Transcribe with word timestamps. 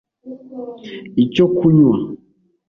icyo 1.23 1.45
kunywa 1.55 1.97